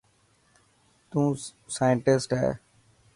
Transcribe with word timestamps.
تون 1.09 1.27
سانٽسٽ 1.75 2.29
هي. 2.41 2.51